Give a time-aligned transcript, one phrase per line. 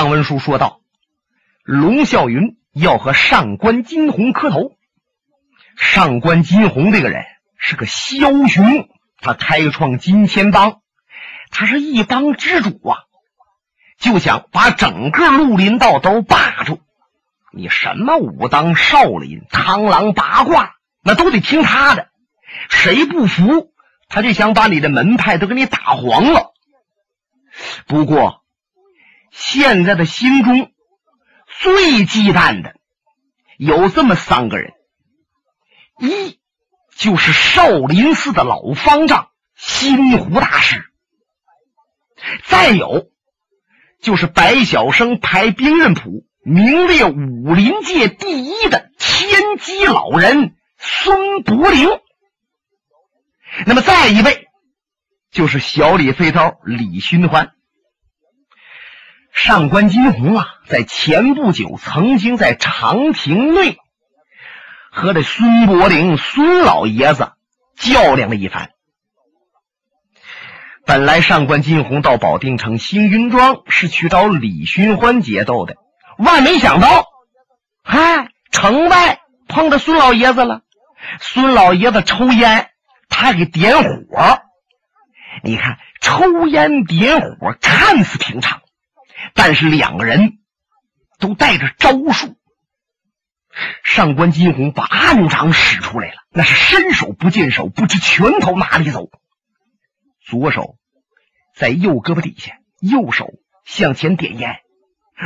[0.00, 0.80] 张文书说道，
[1.62, 4.72] 龙啸云要和上官金鸿磕头。
[5.76, 7.22] 上官金鸿这个人
[7.58, 8.88] 是个枭雄，
[9.20, 10.80] 他开创金钱帮，
[11.50, 12.96] 他是一帮之主啊，
[13.98, 16.80] 就想把整个绿林道都霸住。
[17.52, 22.08] 你什么武当、少林、螳螂、八卦，那都得听他的。
[22.70, 23.70] 谁不服，
[24.08, 26.54] 他就想把你的门派都给你打黄了。
[27.86, 28.40] 不过，
[29.40, 30.70] 现在的心中
[31.60, 32.76] 最忌惮的
[33.56, 34.74] 有这么三个人：
[35.98, 36.38] 一
[36.94, 40.80] 就是少林寺的老方丈心湖大师；
[42.44, 43.10] 再有
[44.02, 46.26] 就是白晓生排兵刃谱。
[46.42, 51.86] 名列武林界第一的天机老人孙伯龄，
[53.66, 54.48] 那么再一位
[55.30, 57.52] 就是小李飞刀李寻欢。
[59.42, 63.78] 上官金鸿啊，在前不久曾经在长亭内
[64.92, 67.32] 和这孙伯龄孙老爷子
[67.74, 68.68] 较量了一番。
[70.84, 75.76] 本来上官金鸿到保定城星云庄是去找李寻欢决斗的。
[76.18, 77.06] 万没想到，
[77.82, 80.60] 嗨，城外碰到孙老爷子了。
[81.18, 82.68] 孙老爷子抽烟，
[83.08, 84.42] 他给点火。
[85.42, 88.59] 你看，抽烟点火看似平常，
[89.34, 90.38] 但是两个人
[91.18, 92.36] 都带着招数。
[93.82, 99.08] 上官金鸿把暗掌使出来了，那是伸手不见手，不知拳头哪里走。
[100.24, 100.76] 左手
[101.56, 103.28] 在右胳膊底下，右手
[103.64, 104.60] 向前点烟。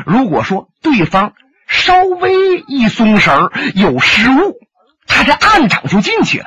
[0.07, 1.35] 如果说对方
[1.69, 4.59] 稍微一松手有失误，
[5.07, 6.47] 他这暗掌就进去了。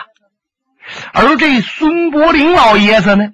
[1.13, 3.29] 而这孙伯龄老爷子呢，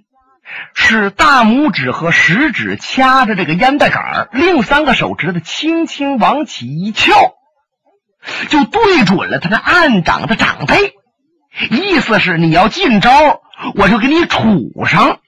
[0.74, 7.14] 是大拇指和食指掐着这个烟袋杆另三个手指头轻轻往起一翘，
[8.50, 10.94] 就对准了他的暗掌的掌背，
[11.70, 13.42] 意思是你要进招，
[13.76, 15.20] 我就给你杵上。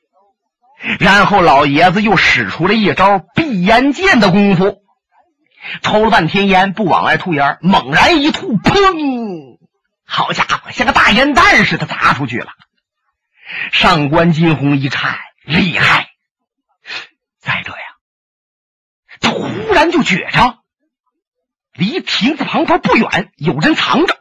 [1.00, 4.82] 然后老爷子又使出了一招闭烟剑的功夫，
[5.82, 9.58] 抽了半天烟不往外吐烟，猛然一吐，砰！
[10.06, 12.48] 好家伙，像个大烟弹似的砸出去了。
[13.72, 16.10] 上官金鸿一看，厉害！
[17.40, 17.78] 再者呀，
[19.22, 20.60] 他忽然就觉着
[21.74, 24.18] 离亭子旁边不远有人藏着，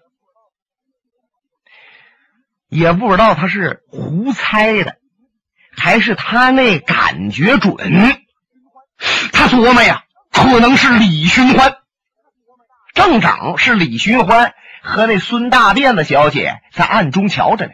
[2.69, 4.99] 也不知道他是胡猜的。
[5.77, 7.77] 还是他那感觉准，
[9.33, 11.79] 他琢磨呀，可能是李寻欢。
[12.95, 17.73] 正长是李寻欢和那孙大辫子小姐在暗中瞧着呢。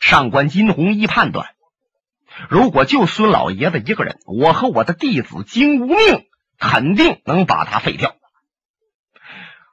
[0.00, 1.51] 上官金鸿一判断，
[2.48, 6.26] 如果就孙老爷子一个人，我和我的弟子金无命
[6.58, 8.14] 肯定能把他废掉。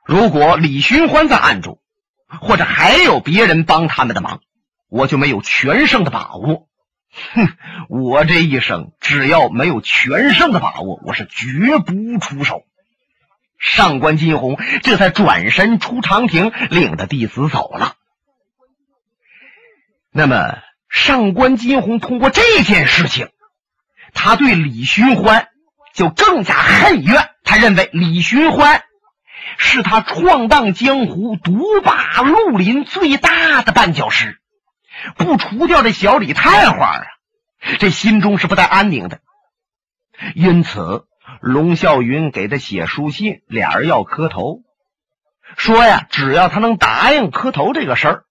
[0.06, 1.80] 如果李寻欢在暗中，
[2.42, 4.42] 或者还有别人帮他们的忙，
[4.90, 6.68] 我就没有全胜的把握。
[7.34, 7.48] 哼，
[7.90, 12.64] 我这一生只要没有全胜的把握，我是绝不出手。
[13.58, 17.96] 上官金鸿这才转身出长亭，领着弟子走了。
[20.12, 20.58] 那么，
[20.90, 23.30] 上官金鸿通过这件事情，
[24.14, 25.48] 他对李寻欢
[25.94, 27.30] 就更加恨怨。
[27.44, 28.84] 他认为李寻欢
[29.58, 34.40] 是他闯荡江湖、独霸绿林最大的绊脚石。
[35.16, 37.04] 不除掉这小李探花啊，
[37.80, 39.20] 这心中是不太安宁的。
[40.36, 41.06] 因此，
[41.40, 44.64] 龙啸云给他写书信，俩人要磕头，
[45.56, 48.24] 说呀，只要他能答应磕头这个事儿，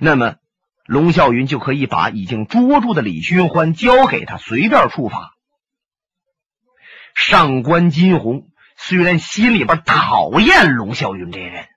[0.00, 0.36] 那么
[0.90, 5.30] 龙啸云就可以把已经捉住的李寻欢交给他，随便处罚。
[7.14, 11.68] 上官金鸿虽然心里边讨厌龙啸云这人。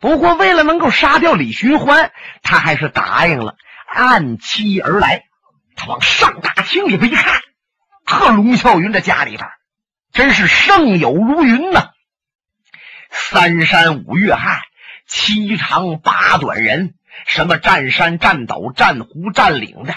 [0.00, 2.10] 不过，为了能够杀掉李寻欢，
[2.42, 3.54] 他还是答应了，
[3.86, 5.26] 按期而来。
[5.76, 7.40] 他往上大厅里边一看，
[8.04, 9.48] 呵，龙啸云的家里边
[10.10, 11.90] 真是盛友如云呐！
[13.10, 14.58] 三山五岳汉，
[15.06, 16.94] 七长八短人，
[17.26, 19.94] 什么占山占斗、占湖占岭的，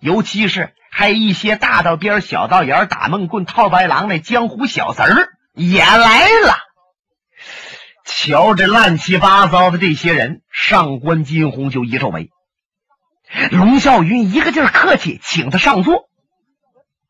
[0.00, 6.56] 尤其是还有一些大道边、小道沿打闷棍、套白狼那江湖小贼儿也来了。
[8.04, 12.30] 瞧这乱七八糟的这些人，上官金鸿就一皱眉。
[13.50, 16.08] 龙啸云一个劲儿客气，请他上座。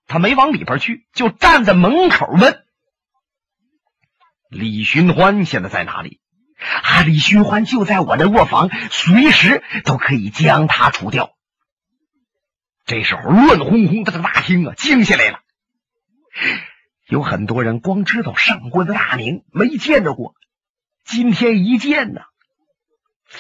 [0.07, 2.65] 他没往里边去，就站在门口问
[4.51, 6.21] ：“李寻欢现在在哪里？”
[6.83, 11.33] 啊，李寻欢就在我的卧房，随时都可以将他除掉。
[12.87, 15.41] 这时候乱哄哄的这个大厅啊，静下来了。
[17.07, 20.35] 有很多人光知道上官的大名，没见着过。
[21.05, 22.21] 今天一见呢，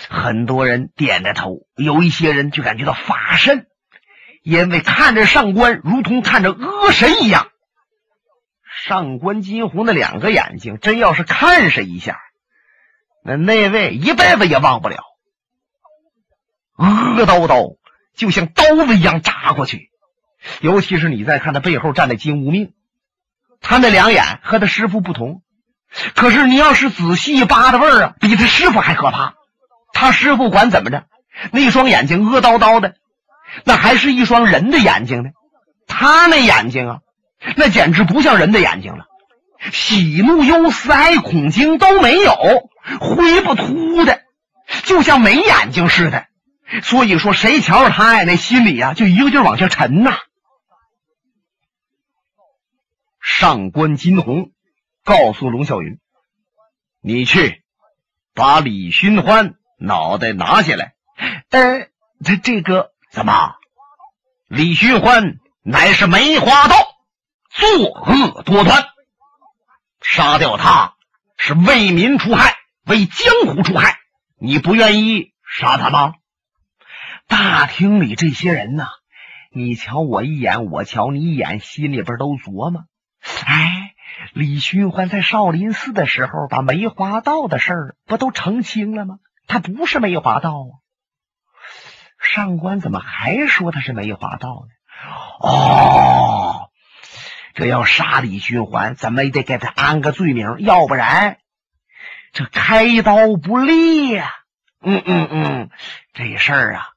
[0.08, 3.66] 很多人点着头，有一些人就感觉到发身，
[4.42, 7.48] 因为看着上官如同看着恶神一样。
[8.84, 12.18] 上官金虹的两个眼睛，真要是看上一下，
[13.24, 14.98] 那那位一辈子也忘不了。
[16.76, 17.76] 恶叨叨，
[18.16, 19.90] 就像刀子一样扎过去。
[20.60, 22.72] 尤其是你再看他背后站的金无命，
[23.60, 25.42] 他那两眼和他师傅不同。
[26.14, 29.34] 可是你要是仔细扒的味儿啊，比他师傅还可怕。
[29.92, 31.04] 他师傅管怎么着，
[31.52, 32.94] 那双眼睛恶叨叨的，
[33.64, 35.30] 那还是一双人的眼睛呢。
[35.86, 36.98] 他那眼睛啊，
[37.56, 39.04] 那简直不像人的眼睛了，
[39.72, 42.32] 喜怒忧思哀恐惊都没有，
[43.00, 44.22] 灰不秃的，
[44.84, 46.26] 就像没眼睛似的。
[46.82, 50.16] 所以说，谁瞧着他呀，那心里呀就一个劲儿往下沉呐。
[53.20, 54.52] 上官金虹
[55.04, 55.98] 告诉龙啸云
[57.02, 57.62] ：“你去
[58.34, 60.94] 把李寻欢脑袋拿下来。”
[61.50, 61.88] 呃，
[62.24, 63.54] 这这个怎么？
[64.48, 66.76] 李寻欢乃是梅花道，
[67.50, 68.84] 作恶多端，
[70.00, 70.94] 杀掉他
[71.36, 72.56] 是为民除害，
[72.86, 73.98] 为江湖除害。
[74.42, 76.14] 你不愿意杀他吗？
[77.28, 78.88] 大厅里这些人呐，
[79.52, 82.84] 你瞧我一眼，我瞧你一眼，心里边都琢磨：
[83.44, 83.92] 哎，
[84.32, 89.16] 李寻欢在少林寺的时候，把梅花道的事儿不都澄清了吗？
[89.46, 90.72] 他不是梅花道啊！
[92.18, 94.72] 上官怎么还说他是梅花道呢？
[95.40, 96.70] 哦，
[97.54, 101.39] 这要杀李寻欢，怎么也得给他安个罪名，要不然
[102.32, 104.30] 这开刀不利呀！
[104.82, 105.70] 嗯嗯嗯，
[106.12, 106.88] 这事儿啊。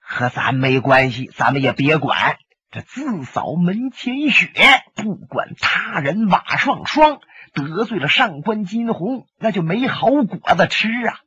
[0.00, 2.36] 和咱没关系，咱们也别管。
[2.70, 4.50] 这自扫门前雪，
[4.94, 7.20] 不管他人瓦上霜。
[7.54, 11.20] 得罪了上官金鸿，那就没好果子吃啊！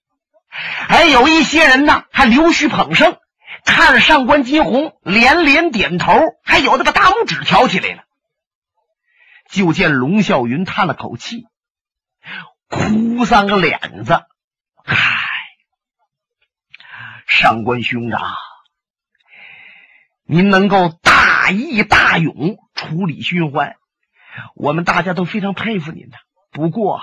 [0.49, 3.19] 还有一些人呢，还溜须捧圣，
[3.63, 8.05] 看着上官金鸿连连点头，还有的把大拇指挑起来了。
[9.51, 11.45] 就见龙啸云叹了口气，
[12.75, 14.25] 哭丧个脸子
[14.83, 14.95] ：“唉，
[17.27, 18.21] 上官兄长。”
[20.27, 23.75] 您能够大义大勇处理寻欢，
[24.55, 26.17] 我们大家都非常佩服您的。
[26.51, 26.99] 不过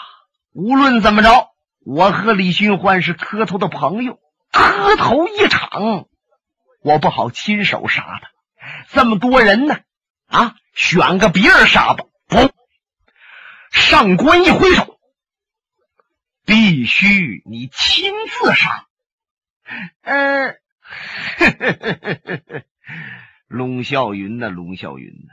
[0.52, 1.50] 无论怎么着，
[1.86, 4.18] 我和李寻欢是磕头的朋友，
[4.50, 6.06] 磕头一场，
[6.82, 8.30] 我不好亲手杀他。
[8.88, 9.76] 这么多人呢，
[10.26, 12.04] 啊，选个别人杀吧。
[12.26, 12.50] 不，
[13.70, 14.91] 上官一挥手，
[16.82, 18.88] 必须你亲自杀。
[20.02, 20.56] 嗯。
[23.46, 25.32] 龙啸云呐，龙啸云呐，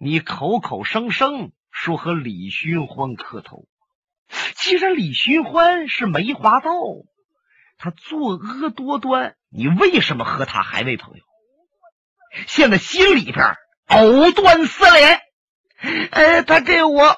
[0.00, 3.68] 你口口声声说和李寻欢磕头，
[4.56, 6.72] 既然李寻欢是梅花道，
[7.78, 11.22] 他作恶多端，你为什么和他还为朋友？
[12.48, 13.54] 现在心里边
[13.86, 15.20] 藕断丝连。
[16.10, 17.16] 哎，他给我，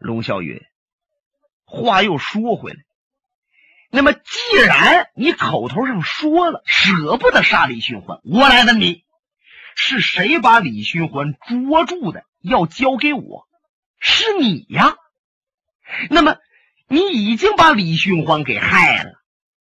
[0.00, 0.60] 龙啸云，
[1.70, 2.78] 话又说回来。
[3.92, 9.04] 那么，既然你口头上说了舍不得杀李寻欢，我来问你，
[9.74, 12.24] 是谁把李寻欢捉住的？
[12.40, 13.48] 要交给我，
[13.98, 14.96] 是你呀？
[16.08, 16.36] 那么，
[16.86, 19.12] 你已经把李寻欢给害了，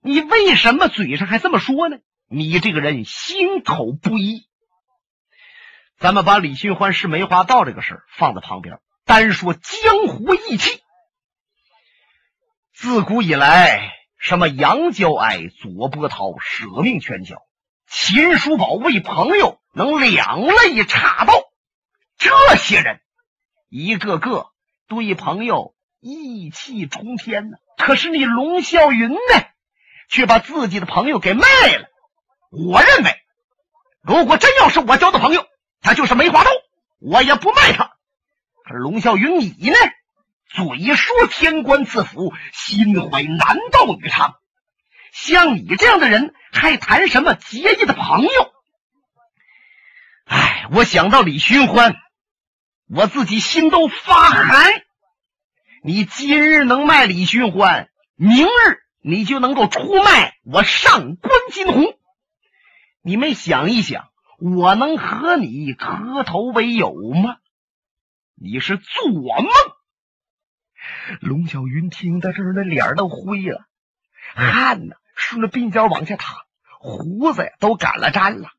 [0.02, 1.98] 你为什么嘴上还这么说呢？
[2.30, 4.48] 你这个人心口不一。
[5.98, 10.82] 咱们把李寻欢是梅花道这个事儿放在旁边，单说江湖义气。
[12.82, 13.92] 自古以来。
[14.18, 17.36] 什么杨娇爱、左波涛舍命全交，
[17.88, 21.34] 秦叔宝为朋友能两肋插刀，
[22.18, 23.02] 这些人
[23.70, 24.48] 一个个
[24.88, 27.58] 对朋友义气冲天呢。
[27.78, 29.18] 可是你龙啸云呢，
[30.10, 31.88] 却把自己的朋友给卖了。
[32.50, 33.12] 我认为，
[34.02, 35.46] 如果真要是我交的朋友，
[35.82, 36.52] 他就是梅花刀，
[37.00, 37.92] 我也不卖他。
[38.64, 39.76] 可是龙啸云，你呢？
[40.50, 44.34] 嘴说天官赐福，心怀男盗女娼。
[45.12, 48.30] 像你这样的人，还谈什么结义的朋友？
[50.26, 51.96] 哎，我想到李寻欢，
[52.88, 54.84] 我自己心都发寒。
[55.84, 58.50] 你今日能卖李寻欢，明日
[59.02, 61.94] 你就能够出卖我上官金虹。
[63.02, 67.38] 你们想一想，我能和你磕头为友吗？
[68.36, 69.48] 你是做梦！
[71.22, 73.66] 龙小云听到这儿，那脸都灰了，
[74.36, 76.36] 汗呢顺着鬓角往下淌，
[76.80, 78.50] 胡子呀都赶了粘了。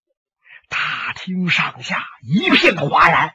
[0.69, 3.35] 大厅上下一片哗然，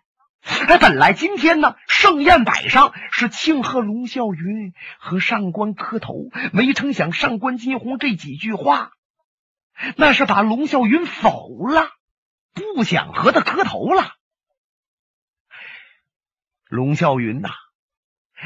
[0.68, 8.92] 哎，本来今天呢，盛宴摆上是庆贺龙啸云和上官磕头，没成想上官金鸿这几句话，
[9.98, 11.90] 那是把龙啸云否了，
[12.54, 14.14] 不想和他磕头了。
[16.68, 17.50] 龙啸云呐，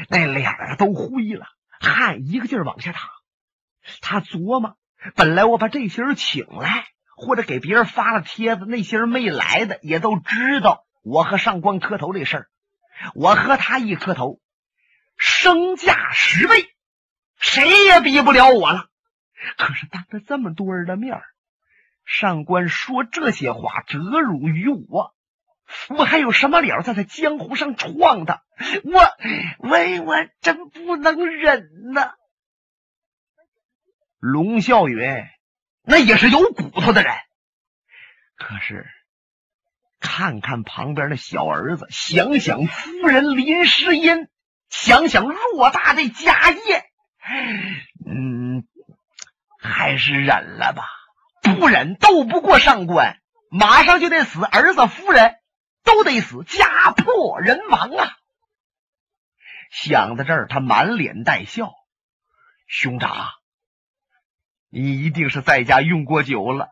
[0.08, 1.46] 那脸啊都灰了，
[1.80, 3.10] 汗一个劲儿往下淌。
[4.00, 4.76] 他琢磨，
[5.14, 10.84] 本来我把这些人请来，或者给别人发了帖子，那些人没来的也都知道。
[11.02, 12.48] 我和上官磕头这事儿，
[13.14, 14.40] 我和他一磕头，
[15.16, 16.68] 身价十倍，
[17.38, 18.86] 谁也比不了我了。
[19.56, 21.22] 可是当着这么多人的面
[22.04, 25.14] 上官说这些话，折辱于我，
[25.88, 28.42] 我还有什么脸在这江湖上闯的？
[28.84, 29.00] 我，
[29.58, 32.14] 我，我真不能忍呐！
[34.18, 35.24] 龙啸云
[35.82, 37.12] 那也是有骨头的人，
[38.36, 38.86] 可是。
[40.02, 44.28] 看看旁边的小儿子，想想夫人林诗音，
[44.70, 46.84] 想想偌大的家业，
[48.06, 48.64] 嗯，
[49.58, 50.84] 还是忍了吧。
[51.42, 53.18] 不忍斗不过上官，
[53.50, 55.34] 马上就得死，儿子夫人
[55.84, 58.16] 都得死，家破人亡啊！
[59.70, 61.72] 想到这儿，他满脸带笑
[62.66, 63.28] ：“兄长，
[64.68, 66.70] 你一定是在家用过酒了。”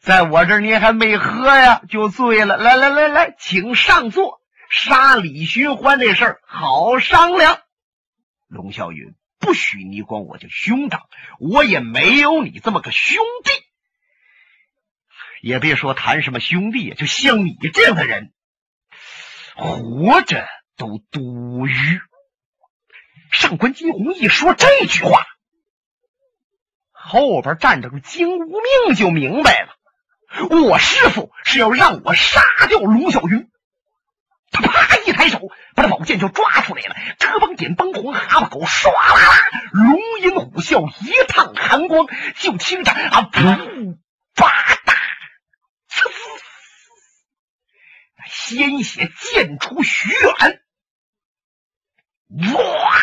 [0.00, 2.56] 在我这儿，你还没喝呀，就醉了。
[2.56, 4.40] 来来来来，请上座。
[4.68, 7.60] 杀李寻欢这事儿好商量。
[8.48, 11.02] 龙啸云，不许你管我叫兄长，
[11.38, 13.50] 我也没有你这么个兄弟。
[15.40, 18.32] 也别说谈什么兄弟，就像你这样的人，
[19.54, 22.00] 活着都多余。
[23.30, 25.24] 上官金鸿一说这句话。
[26.92, 28.46] 后边站着个金无
[28.86, 29.76] 命就明白了，
[30.48, 33.48] 我师傅是要让我杀掉龙小云。
[34.50, 35.40] 他啪一抬手，
[35.74, 36.96] 把这宝剑就抓出来了。
[37.18, 39.34] 遮帮点帮红蛤蟆狗，唰啦啦，
[39.72, 43.96] 龙吟虎啸，一趟寒光就听着啊，噗
[44.34, 44.50] 吧
[44.84, 44.94] 嗒，
[48.26, 50.62] 鲜血溅出许远，
[52.54, 52.94] 哇！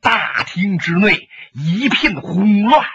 [0.00, 1.28] 大厅之内。
[1.54, 2.86] 一片轰乱。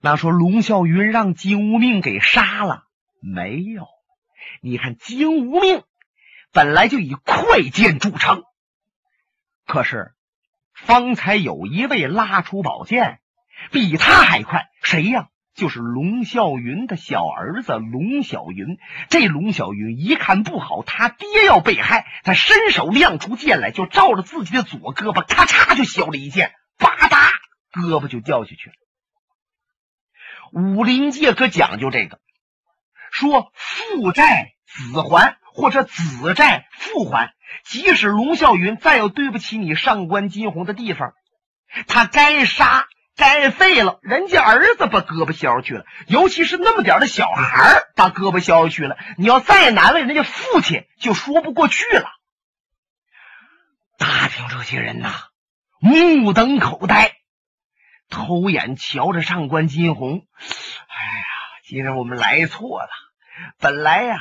[0.00, 2.86] 那说龙啸云让金无命给杀了
[3.20, 3.86] 没有？
[4.62, 5.82] 你看金无命
[6.52, 8.44] 本来就以快剑著称，
[9.66, 10.14] 可是
[10.72, 13.20] 方才有一位拉出宝剑，
[13.70, 15.28] 比他还快，谁呀？
[15.56, 18.78] 就是龙啸云的小儿子龙小云。
[19.08, 26.52] 这龙小云一看不好，他爹要被害，他伸手亮出剑来，就照着自己的左胳膊，咔嚓就削了一剑。
[26.78, 27.30] 吧嗒，
[27.72, 28.74] 胳膊就掉下去了。
[30.52, 32.20] 武林界可讲究这个，
[33.10, 37.34] 说父债子还，或者子债父还。
[37.64, 41.14] 即使龙啸云再有对不起你上官金鸿的地方，
[41.86, 42.86] 他该杀
[43.16, 43.98] 该废了。
[44.02, 52.10] 人家儿子把胳膊削去了，尤其是那么点的小孩把胳膊削去了，你要再难为人家父亲，就说不过去了。
[53.98, 55.12] 大厅这些人呐。
[55.78, 57.16] 目瞪口呆，
[58.08, 60.26] 偷眼瞧着上官金鸿。
[60.88, 61.24] 哎呀，
[61.64, 62.88] 今日我们来错了。
[63.58, 64.16] 本来呀，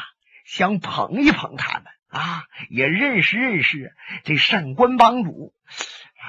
[0.46, 5.54] 想捧一捧他们啊，也认识认识这上官帮主。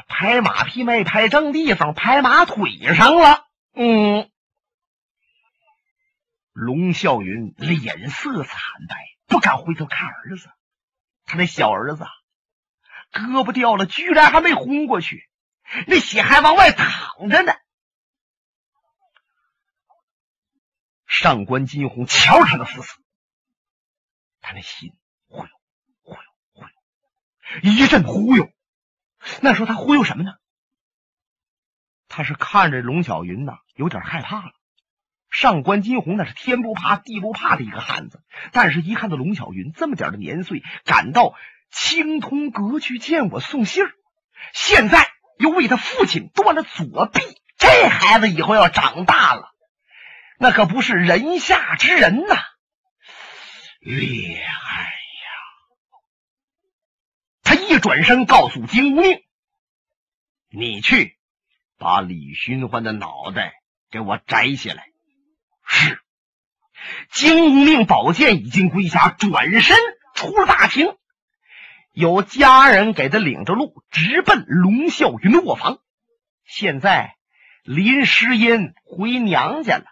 [0.08, 3.46] 拍马屁没拍正地方，拍马腿上了。
[3.74, 4.30] 嗯，
[6.52, 10.50] 龙啸云脸色惨白，不敢回头看儿子。
[11.24, 12.06] 他那小儿子。
[13.12, 15.30] 胳膊掉了，居然还没昏过去，
[15.86, 17.54] 那血还往外淌着呢。
[21.06, 22.98] 上官金鸿瞧他那死死，
[24.40, 24.92] 他那心
[25.28, 25.48] 忽悠
[26.02, 26.18] 忽悠
[26.52, 26.68] 忽悠，
[27.62, 28.50] 一阵忽悠。
[29.40, 30.33] 那时候他忽悠什么呢？
[32.09, 34.52] 他是看着龙小云呐，有点害怕了。
[35.30, 41.35] 上官金鸿那是天不怕地不怕的一个汉子，但是一看到龙小云这么点的年岁，感到。
[41.68, 43.90] 青铜阁去见我送信儿，
[44.54, 47.21] 现在又为他父亲断了左臂，
[47.59, 49.50] 这孩子以后要长大了，
[50.38, 52.37] 那可不是人下之人呐！
[53.80, 54.95] 厉害！
[57.86, 59.20] 转身告诉金无命
[60.50, 61.16] ：“你去
[61.78, 63.52] 把李寻欢的脑袋
[63.92, 64.88] 给我摘下来。”
[65.64, 66.00] 是。
[67.12, 69.76] 金无命宝剑已经归下，转身
[70.16, 70.96] 出了大厅。
[71.92, 75.78] 有家人给他领着路，直奔龙啸云的卧房。
[76.44, 77.14] 现在
[77.62, 79.84] 林诗音回娘家了，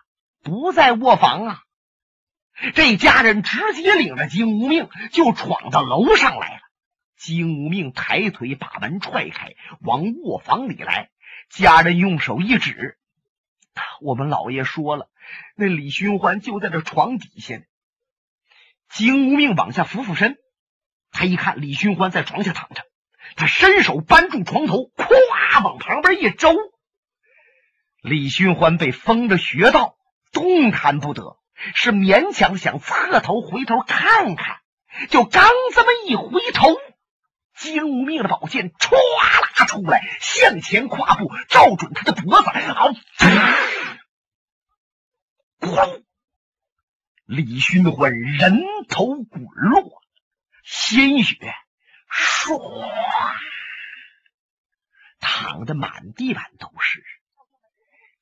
[0.42, 1.60] 不在卧房啊。
[2.74, 6.63] 这家人直接领着金无命就闯到楼上来了。
[7.16, 11.10] 金无命抬腿把门踹开，往卧房里来。
[11.48, 12.98] 家人用手一指
[14.00, 15.08] ：“我们老爷说了，
[15.56, 17.60] 那李寻欢就在这床底下。”
[18.88, 20.36] 金无命往下俯俯身，
[21.10, 22.82] 他一看李寻欢在床下躺着，
[23.36, 26.54] 他伸手扳住床头，咵往旁边一周。
[28.02, 29.96] 李寻欢被封着穴道，
[30.32, 31.38] 动弹不得，
[31.74, 34.58] 是勉强想侧头回头看看，
[35.08, 36.76] 就刚这么一回头。
[37.64, 42.50] 金无命的宝剑唰啦出来，向前跨步，照准他的脖子。
[42.50, 42.90] 好，
[45.60, 46.02] 咣！
[47.24, 50.02] 李寻欢人头滚落，
[50.62, 51.54] 鲜血
[52.10, 52.86] 唰，
[55.18, 57.02] 淌的满地板都是。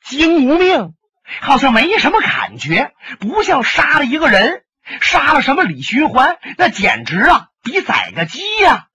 [0.04, 0.94] 金无命
[1.40, 4.64] 好像没什么感觉，不像杀了一个人，
[5.00, 8.88] 杀了什么李寻欢，那简直啊，比宰个鸡呀！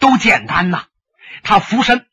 [0.00, 0.84] 都简单呐！
[1.42, 2.06] 他俯身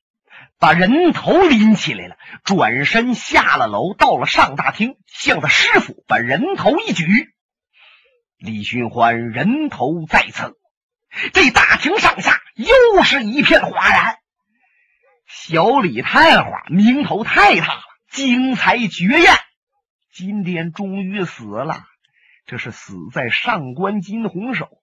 [0.57, 7.05] 把人头拎起来了，转身下了楼，到了上大厅，向他师傅把人头一举。
[8.37, 10.55] 李寻欢人头在侧，
[11.33, 14.17] 这大厅上下又是一片哗然。
[15.27, 19.35] 小李太花名头太大了，精彩绝艳。
[20.11, 21.83] 今天终于死了，
[22.45, 24.78] 这是死在上官金虹手。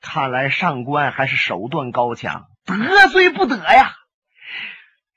[0.00, 3.94] 看来上官还是手段高强，得罪不得呀！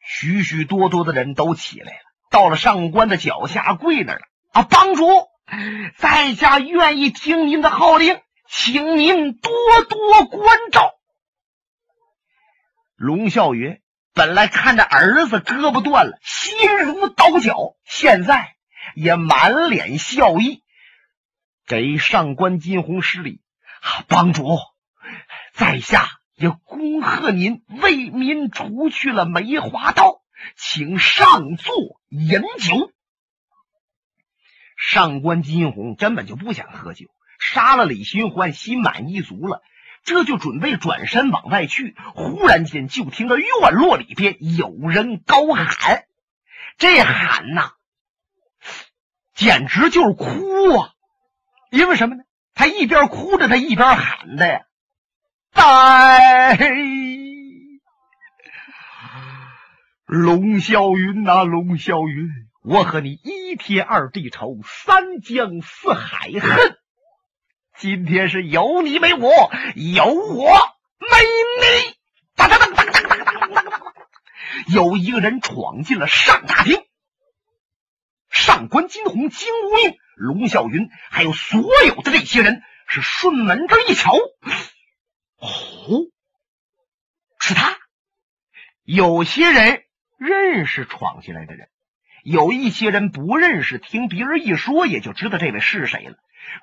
[0.03, 1.99] 许许多多的人都起来了，
[2.31, 4.25] 到了上官的脚下跪那儿了。
[4.51, 5.05] 啊，帮主，
[5.97, 9.51] 在下愿意听您的号令，请您多
[9.87, 10.93] 多关照。
[12.95, 13.79] 龙啸云
[14.13, 18.55] 本来看着儿子胳膊断了，心如刀绞，现在
[18.95, 20.63] 也满脸笑意，
[21.67, 23.41] 给上官金鸿施礼。
[24.07, 24.57] 帮主，
[25.53, 30.21] 在下也恭贺您为民除去了梅花刀，
[30.55, 31.75] 请上座
[32.09, 32.91] 饮酒。
[34.77, 39.61] 上官金鸿根本就不想喝酒，杀了李寻欢，心满意足了，
[40.03, 41.95] 这就准备转身往外去。
[42.15, 46.05] 忽然间，就听到院落里边有人高喊
[46.79, 47.73] ：“这喊呐，
[49.33, 50.93] 简直就是哭啊！
[51.71, 52.23] 因为什么呢？”
[52.59, 54.59] 他一边哭着，他一边喊的呀
[55.55, 56.57] ：“在
[60.05, 62.27] 龙啸云呐，龙啸云，
[62.61, 66.75] 我和你一天二地仇，三江四海恨。
[67.77, 69.29] 今天是有你没我，
[69.95, 70.51] 有我
[70.99, 71.07] 没
[71.61, 71.95] 你。”
[72.35, 73.81] 当当当当当当当当当当，
[74.67, 76.83] 有一个人闯进了上大厅，
[78.49, 79.95] 上官金鸿金无命。
[80.15, 84.11] 龙啸云还有所有的这些人是顺门这一瞧，
[85.37, 86.09] 哦，
[87.39, 87.77] 是他。
[88.83, 89.83] 有些人
[90.17, 91.69] 认识闯进来的人，
[92.23, 96.15] 有一些人不认识，听别人一说也就知道这位是谁了。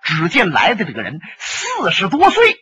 [0.02, 2.56] 只见来的这个人四十多岁，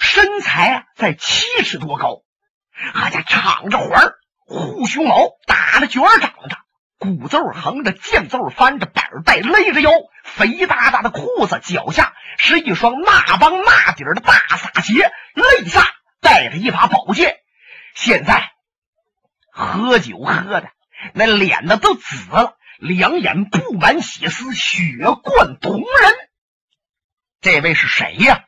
[0.00, 2.24] 身材啊在七尺多高，
[2.72, 4.12] 还家敞着环
[4.46, 6.58] 护胸毛打了卷长着。
[7.02, 9.90] 鼓奏横着，剑奏翻着，板带勒着腰，
[10.22, 15.84] 肥大大的裤子，脚下是一双那帮那底儿的大撒鞋，肋下
[16.20, 17.38] 带着一把宝剑。
[17.96, 18.52] 现在
[19.50, 20.70] 喝酒喝的
[21.12, 24.82] 那脸呢都紫了，两眼布满血丝，血
[25.24, 26.14] 贯瞳人。
[27.40, 28.44] 这位是谁呀？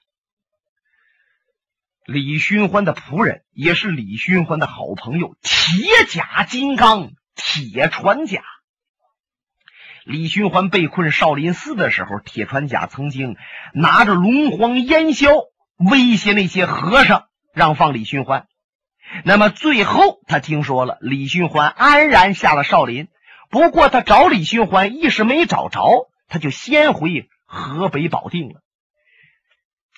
[2.05, 7.11] 李寻欢的仆人，也是李寻欢的好朋友，铁甲金刚。
[7.35, 8.42] 铁船甲，
[10.05, 13.37] 李寻欢被困少林寺的时候，铁船甲曾经
[13.73, 15.31] 拿着龙皇烟硝
[15.77, 18.47] 威胁那些和尚，让放李寻欢。
[19.25, 23.09] 那么最后他听说了，李寻欢安然下了少林。
[23.51, 28.62] 不过他找李寻欢一时没找着，他就先回河北保定了。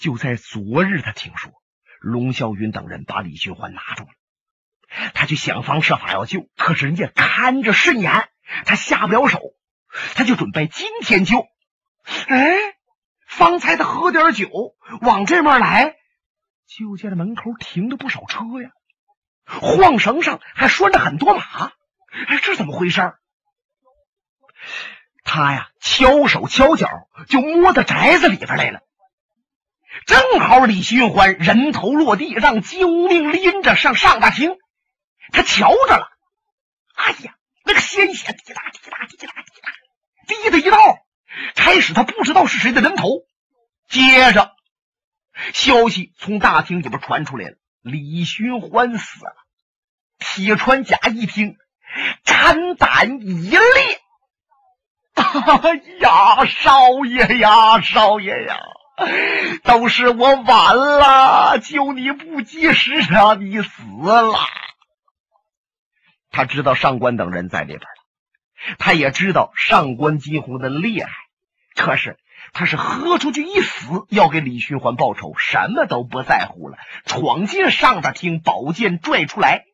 [0.00, 1.52] 就在昨日，他听说
[2.00, 4.10] 龙啸云等人把李寻欢拿住了。
[5.14, 8.28] 他就想方设法要救，可是人家看着甚严，
[8.64, 9.40] 他下不了手，
[10.14, 11.46] 他就准备今天救。
[12.28, 12.56] 哎，
[13.26, 14.48] 方才他喝点酒，
[15.00, 15.96] 往这面来，
[16.66, 18.70] 就见这门口停着不少车呀，
[19.44, 21.72] 晃绳上还拴着很多马。
[22.28, 23.14] 哎，这怎么回事？
[25.24, 26.88] 他呀，敲手敲脚，
[27.28, 28.80] 就摸到宅子里边来了。
[30.06, 34.56] 正好李寻欢人头落地，让金无命拎着上上大厅。
[35.32, 36.08] 他瞧着了，
[36.94, 37.34] 哎呀，
[37.64, 39.72] 那个鲜血滴答滴答滴答滴答
[40.26, 40.78] 滴的一道。
[41.54, 43.24] 开始他不知道是谁的人头，
[43.88, 44.52] 接着，
[45.52, 49.32] 消息从大厅里边传出来了，李寻欢死了。
[50.18, 51.56] 铁川甲一听，
[52.24, 54.00] 肝胆一裂
[55.14, 58.58] ：“哎呀，少爷呀，少爷呀，
[59.64, 64.38] 都是我晚了，救你不及时让，你死了。”
[66.36, 71.08] 他知道上官等人在里边了，他也知道上官金鸿的厉害，
[71.74, 72.18] 可是
[72.52, 79.64] 他是豁出去一死，要给李寻欢报仇，什么都不在乎了，闯进上大厅，宝剑拽出来，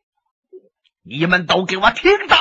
[1.03, 2.37] 你们都给我听着，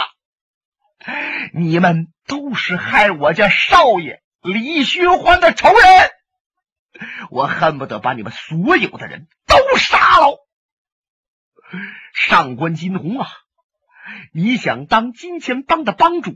[1.53, 6.11] 你们都是害我家少爷李寻欢的仇人，
[7.29, 10.39] 我恨不得把你们所有的人都杀了。
[12.15, 13.27] 上官金鸿啊！
[14.33, 16.33] 你想当金钱帮的帮主，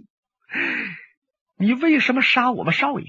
[1.59, 3.07] 你为什么杀我们少爷？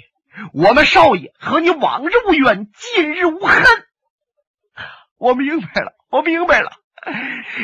[0.53, 3.63] 我们少爷和你往日无怨，近日无恨。
[5.17, 6.71] 我明白了，我明白了，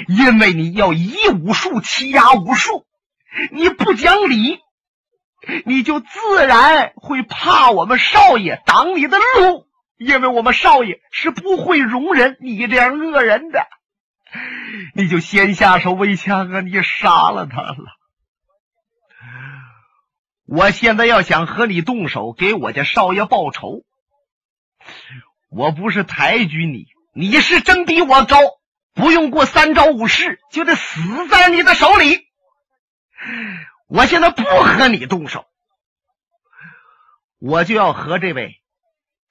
[0.07, 2.85] 因为你要以武术欺压武术，
[3.51, 4.59] 你不讲理，
[5.65, 13.67] 你就自然会怕我们少爷挡你的路，因为我们少爷是不会容忍你这样恶人的。
[14.95, 16.61] 你就先下手为强啊！
[16.61, 17.77] 你杀了他了。
[20.45, 23.83] 我现在要想和你动手，给我家少爷报仇，
[25.49, 28.37] 我不是抬举你，你是真比我高，
[28.93, 32.27] 不用过三招五式，就得死在你的手里。
[33.87, 35.45] 我现在不和你动手，
[37.39, 38.61] 我就要和这位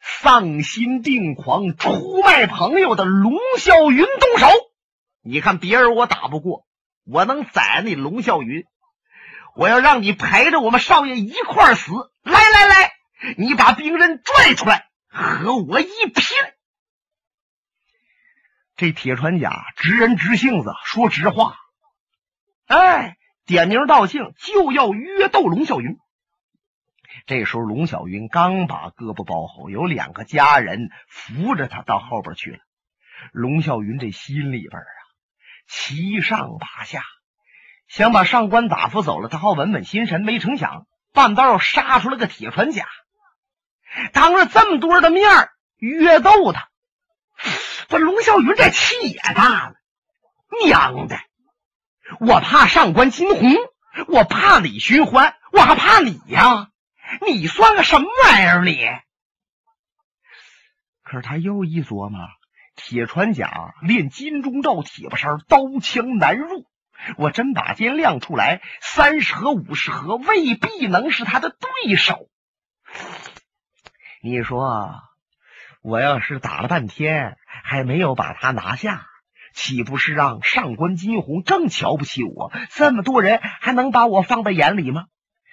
[0.00, 4.46] 丧心病狂、出卖朋友的龙啸云动手。
[5.22, 6.66] 你看别人我打不过，
[7.04, 8.64] 我能宰你龙啸云。
[9.54, 11.92] 我要让你陪着我们少爷一块死。
[12.22, 12.92] 来来来，
[13.36, 16.24] 你把兵刃拽出来，和我一拼。
[18.76, 21.56] 这铁船甲直人直性子，说直话。
[22.66, 25.98] 哎，点名道姓就要约斗龙啸云。
[27.26, 32.58] 这时候龙啸云刚把胳膊包好，有两个家人扶着他到后边去了。
[33.32, 35.01] 龙啸云这心里边啊。
[35.68, 37.02] 七上八下，
[37.88, 40.22] 想把上官打发走了，他好稳稳心神。
[40.22, 42.86] 没成想，半道杀出了个铁船甲，
[44.12, 46.68] 当着这么多人的面儿约斗他，
[47.88, 49.74] 这龙啸云这气也大了。
[50.64, 51.18] 娘的，
[52.20, 53.54] 我怕上官金鸿，
[54.08, 56.68] 我怕李寻欢，我还怕你呀？
[57.26, 58.64] 你算个什么玩意儿？
[58.64, 58.86] 你？
[61.02, 62.20] 可是他又一琢磨。
[62.84, 66.66] 铁船甲练金钟罩铁布衫，刀枪难入。
[67.16, 72.28] 我真把剑亮出来，三十合五十合，未必能是他的对手。
[74.20, 75.00] 你说，
[75.80, 79.06] 我要是打了半天还没有把他拿下，
[79.54, 82.52] 岂不是让上官金鸿更瞧不起我？
[82.70, 85.06] 这么多人还能把我放在眼里吗？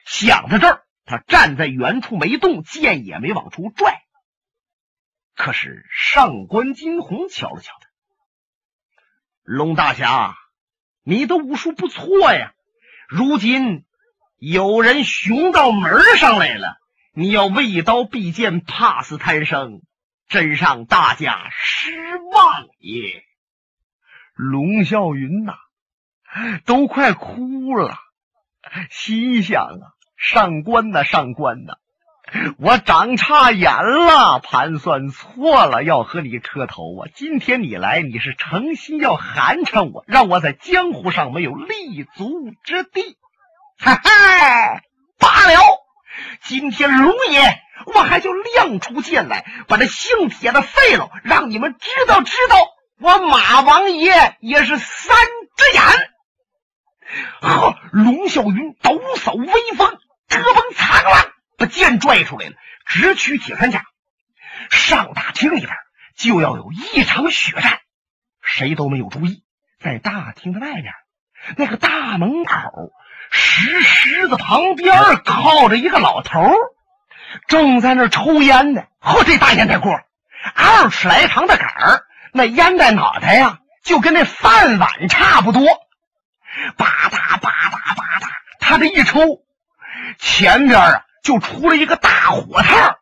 [0.05, 4.01] 想到这儿，他站在原处没动，剑也没往出拽。
[5.39, 7.87] 可是上官金鸿瞧了瞧他，
[9.43, 10.35] 龙大侠，
[11.01, 12.51] 你的武术不错呀。
[13.07, 13.85] 如今
[14.37, 16.77] 有人雄到门上来了，
[17.13, 19.81] 你要畏刀避剑，怕死贪生，
[20.27, 23.23] 真让大家失望也。
[24.33, 25.53] 龙啸云呐，
[26.65, 27.97] 都快哭了，
[28.91, 31.77] 心想啊，上官呐，上官呐。
[32.59, 37.09] 我长差眼了，盘算错了，要和你磕头啊！
[37.15, 43.17] 今天你来，你是诚心要寒碜我，让我在江湖上没有立足之地。
[43.79, 44.81] 哈哈，
[45.17, 45.59] 罢了，
[46.43, 47.59] 今天龙爷
[47.95, 52.57] 我还就亮出剑来，把这姓铁的废了，让你们知道知道，
[52.99, 55.17] 我马王爷也是三
[55.55, 55.83] 只眼。
[57.41, 61.25] 呵，龙啸云抖擞威风，遮风藏浪。
[61.59, 62.53] 把剑拽出来了，
[62.85, 63.83] 直取铁三甲。
[64.71, 65.71] 上大厅里边
[66.15, 67.79] 就要有一场血战，
[68.41, 69.43] 谁都没有注意，
[69.79, 70.93] 在大厅的外边
[71.55, 72.91] 那个大门口
[73.31, 76.51] 石狮子旁边靠着一个老头，
[77.47, 78.83] 正在那抽烟呢。
[78.99, 79.99] 嚯，这大烟袋锅，
[80.55, 85.63] 二尺来长的杆儿，那烟袋脑袋呀，就跟那饭碗差不多。
[86.75, 88.27] 吧嗒吧嗒吧嗒，
[88.59, 89.43] 他这一抽，
[90.17, 91.05] 前边啊。
[91.23, 92.97] 就出了一个大火炮，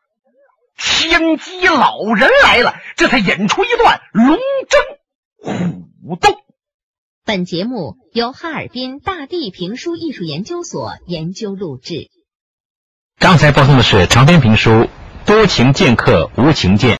[0.77, 4.38] 枪击老人来了，这才引出一段龙
[4.69, 4.82] 争
[5.38, 6.38] 虎斗。
[7.25, 12.10] 本节目由哈尔滨大地评书艺术研究所研究录制。
[13.19, 14.69] 刚才播送的是长篇评书
[15.25, 16.95] 《多情剑客无情剑。